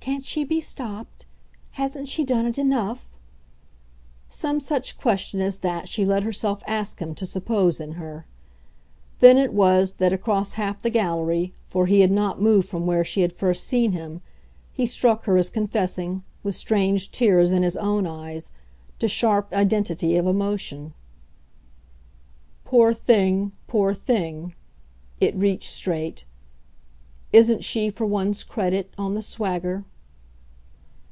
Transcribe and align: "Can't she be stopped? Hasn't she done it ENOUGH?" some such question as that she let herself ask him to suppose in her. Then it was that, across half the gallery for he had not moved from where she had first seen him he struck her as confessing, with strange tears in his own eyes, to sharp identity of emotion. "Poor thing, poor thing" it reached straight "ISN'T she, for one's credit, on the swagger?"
"Can't 0.00 0.24
she 0.24 0.42
be 0.44 0.60
stopped? 0.62 1.26
Hasn't 1.72 2.08
she 2.08 2.24
done 2.24 2.44
it 2.46 2.58
ENOUGH?" 2.58 3.00
some 4.30 4.58
such 4.58 4.98
question 4.98 5.40
as 5.40 5.58
that 5.60 5.88
she 5.90 6.04
let 6.06 6.22
herself 6.24 6.64
ask 6.66 6.98
him 7.00 7.14
to 7.14 7.26
suppose 7.26 7.78
in 7.80 7.92
her. 7.92 8.24
Then 9.20 9.36
it 9.38 9.52
was 9.52 9.94
that, 9.94 10.12
across 10.12 10.54
half 10.54 10.80
the 10.82 10.88
gallery 10.90 11.52
for 11.66 11.86
he 11.86 12.00
had 12.00 12.10
not 12.10 12.40
moved 12.40 12.66
from 12.66 12.86
where 12.86 13.04
she 13.04 13.20
had 13.20 13.32
first 13.32 13.64
seen 13.64 13.92
him 13.92 14.20
he 14.72 14.86
struck 14.86 15.24
her 15.26 15.36
as 15.36 15.50
confessing, 15.50 16.24
with 16.42 16.56
strange 16.56 17.12
tears 17.12 17.52
in 17.52 17.62
his 17.62 17.76
own 17.76 18.06
eyes, 18.06 18.50
to 19.00 19.06
sharp 19.06 19.52
identity 19.52 20.16
of 20.16 20.26
emotion. 20.26 20.92
"Poor 22.64 22.92
thing, 22.94 23.52
poor 23.68 23.92
thing" 23.94 24.54
it 25.20 25.36
reached 25.36 25.70
straight 25.70 26.24
"ISN'T 27.32 27.62
she, 27.62 27.90
for 27.90 28.06
one's 28.06 28.42
credit, 28.42 28.92
on 28.98 29.14
the 29.14 29.22
swagger?" 29.22 29.84